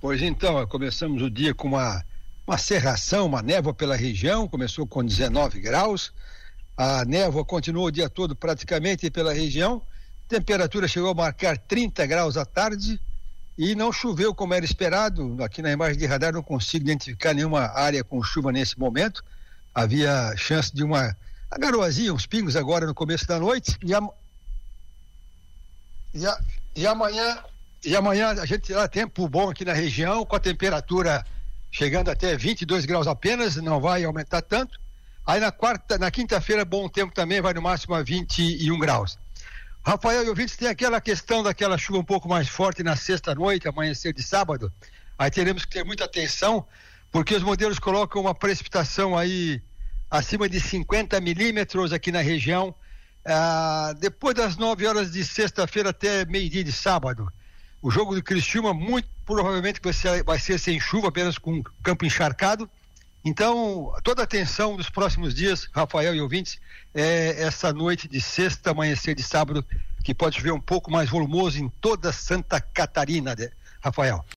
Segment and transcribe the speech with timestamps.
[0.00, 2.04] Pois então, começamos o dia com uma,
[2.46, 6.12] uma serração, uma névoa pela região, começou com 19 graus.
[6.76, 9.82] A névoa continuou o dia todo praticamente pela região.
[10.28, 13.00] Temperatura chegou a marcar 30 graus à tarde
[13.56, 15.36] e não choveu como era esperado.
[15.42, 19.24] Aqui na imagem de radar não consigo identificar nenhuma área com chuva nesse momento.
[19.74, 21.16] Havia chance de uma,
[21.50, 23.76] uma garoazinha, uns pingos agora no começo da noite.
[23.82, 24.00] E, a,
[26.14, 26.40] e, a,
[26.76, 27.42] e amanhã
[27.84, 31.24] e amanhã a gente terá tempo bom aqui na região, com a temperatura
[31.70, 34.80] chegando até 22 graus apenas, não vai aumentar tanto.
[35.26, 39.18] Aí na quarta, na quinta-feira, bom tempo também, vai no máximo a 21 graus.
[39.84, 44.12] Rafael e ouvintes, tem aquela questão daquela chuva um pouco mais forte na sexta-noite, amanhecer
[44.12, 44.72] de sábado.
[45.18, 46.66] Aí teremos que ter muita atenção,
[47.10, 49.62] porque os modelos colocam uma precipitação aí
[50.10, 52.74] acima de 50 milímetros aqui na região,
[53.24, 57.30] ah, depois das 9 horas de sexta-feira até meio-dia de sábado.
[57.80, 62.04] O jogo do Criciúma muito provavelmente vai ser, vai ser sem chuva, apenas com campo
[62.04, 62.68] encharcado.
[63.24, 66.58] Então, toda a atenção dos próximos dias, Rafael e ouvintes,
[66.94, 69.64] é essa noite de sexta, amanhecer de sábado,
[70.02, 73.36] que pode chover um pouco mais volumoso em toda Santa Catarina,
[73.80, 74.24] Rafael.